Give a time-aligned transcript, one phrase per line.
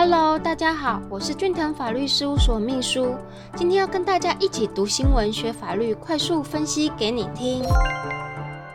[0.00, 3.16] Hello，大家好，我是俊腾法律事务所秘书，
[3.56, 7.64] 今天要跟大家一起读新闻、学法律，快速分析给你听。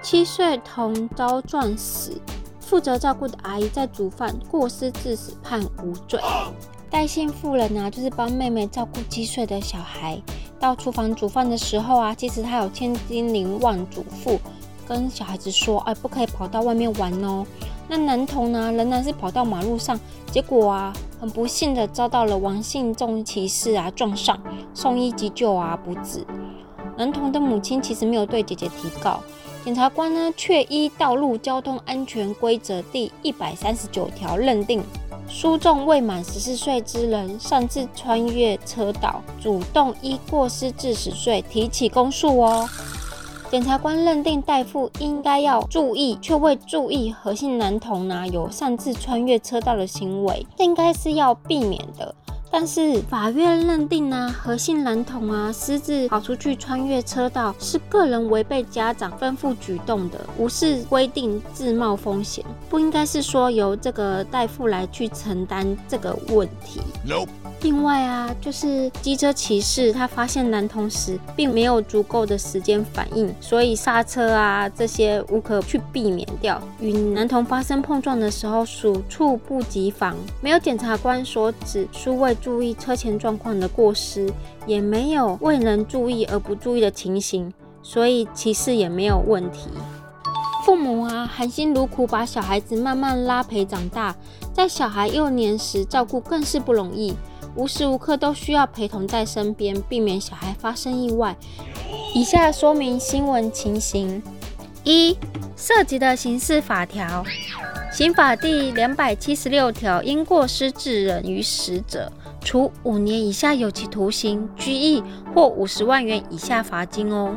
[0.01, 2.20] 七岁童遭撞死，
[2.59, 6.20] 负责照顾的阿姨在煮饭过失致死，判无罪。
[6.89, 10.21] 代姓妇人呢，就是帮妹妹照顾七岁的小孩，
[10.59, 14.37] 到厨房煮饭的时候啊，其实她有千叮咛万嘱咐，
[14.85, 17.45] 跟小孩子说，哎，不可以跑到外面玩哦。
[17.87, 19.97] 那男童呢，仍然是跑到马路上，
[20.31, 20.93] 结果啊，
[21.23, 24.37] 很不幸的遭到了王姓重骑士啊撞上，
[24.73, 26.27] 送医急救啊不治。
[26.97, 29.21] 男童的母亲其实没有对姐姐提告，
[29.64, 34.83] 检察官呢却依《道路交通安全规则》第一百三十九条认定，
[35.30, 42.67] 书中未满十四岁之人擅自穿越车道，主动依过失致死罪提起公诉哦。
[43.53, 52.16] 检察官认定代父应该要注意，却未注意何姓男童呢有擅自穿越车道的行为，这应该是要避免的。
[52.56, 66.80] 但是法院认定呢，何姓男童啊私自跑出去穿越车道，是个人违背家长吩咐举动的，无视规定自冒风险，不应该是说由这个代父来去承担这个问题。
[67.62, 76.62] 另外啊，就是机车骑士他发现男童时，并没有足够的时间反应，所以刹车啊这些无可去避免掉。
[76.82, 84.30] 与男童发生碰撞的时候，属猝不及防，没有检察官所指疏未注意车前状况的过失，
[84.67, 89.69] 也没有未能注意而不注意的情形，所以其实也没有问题。
[90.66, 94.14] 父母啊，含辛茹苦把小孩子慢慢拉培长大，
[94.53, 97.16] 在小孩幼年时照顾更是不容易。
[97.55, 101.38] 无时无刻都需要陪同在身边，避免小孩发生意外。
[102.14, 104.21] 以下说明新闻情形：
[104.83, 105.17] 一、
[105.55, 107.23] 涉及的刑事法条，
[107.91, 112.11] 刑法第两百七十六条，因过失致人于死者，
[112.44, 115.02] 处五年以下有期徒刑、拘役
[115.33, 117.33] 或五十万元以下罚金哦。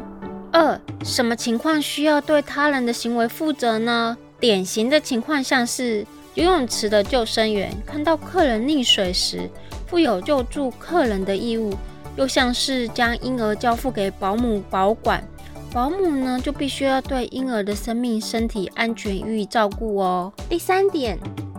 [0.53, 4.17] 二、什么情况需要对他人的行为负责呢？
[4.39, 9.49] 典型的情况像是游泳池的救生员看到客人溺水时。
[9.89, 11.73] 负有救助客人的义务，
[12.17, 15.23] 又像是将婴儿交付给保姆保管，
[15.73, 20.33] 保姆呢就必须要对婴儿的生命、身体安全予以照顾哦。
[20.49, 21.17] 第三点，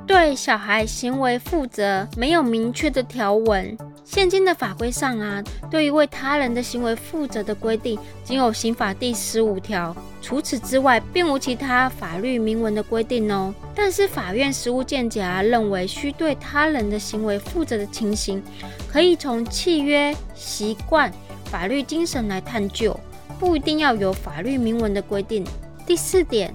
[0.07, 3.77] 对小孩行为负责，没有明确的条文。
[4.05, 13.53] 现今的法规上啊，对于为他人的行为负责的规定，仅有刑法第十五条，除此之外，并无其他法律明文的规定哦。
[13.75, 18.41] 但是法院实务见解啊，认为需对他人的行为负责的情形，
[18.89, 21.11] 可以从契约、习惯、
[21.51, 22.97] 法律精神来探究，
[23.37, 25.43] 不一定要有法律明文的规定。
[25.85, 26.53] 第四点，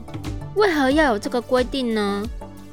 [0.57, 2.23] 为何要有这个规定呢？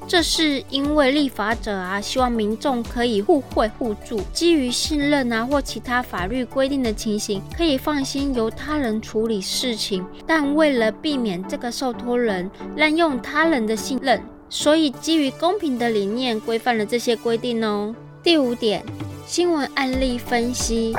[0.09, 10.03] 这是因为立法者啊，希望民众可以互惠互助，基于信任啊或其他法律规定的情形，可以放心由他人处理事情。
[10.25, 17.93] 但为了避免这个受托人滥用他人的信任，所以基于公平的理念，规范了这些规定哦。
[18.23, 18.83] 第五点。
[19.27, 20.91] 新闻案例分析：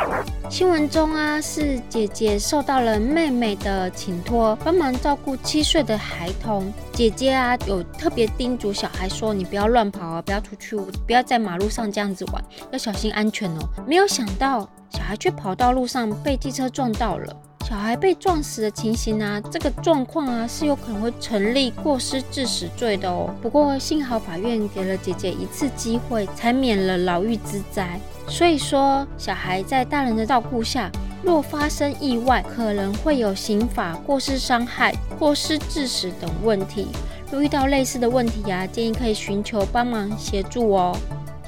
[0.51, 6.73] 新闻中啊，是姐姐受到了妹妹的请托，帮忙照顾七岁的孩童。
[6.93, 17.37] 姐姐啊，有特别叮嘱小孩说：“你不要乱跑啊，不要出去，不要在马路上这样子玩，要小心安全哦。”没有想到，小孩却跑到路上被汽车撞到了。
[17.71, 23.33] 小孩被撞死的情形啊，这个状况啊是有可能会成立过失致死罪的哦。
[23.41, 28.01] 不过幸好法院给了姐姐一次机会，才免了牢狱之灾。
[28.27, 30.91] 所以说，小孩在大人的照顾下，
[31.23, 36.89] 若发生意外，可能会有刑法过失伤害、过失致死等问题。
[37.31, 40.97] 若遇到类似的问题啊，建议可以寻求帮忙协助哦。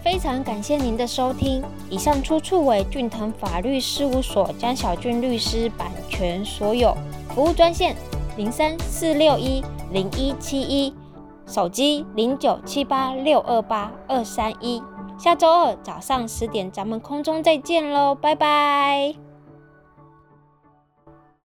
[0.02, 6.94] 非常感谢您的收听，以上出处为俊腾法律事务所江小俊律师版权所有。
[7.34, 7.96] 服务专线
[8.36, 10.92] 零三四六一零一七一，
[11.46, 14.82] 手机零九七八六二八二三一。
[15.18, 19.31] 下周二早上十点，咱们空中再见喽，拜拜。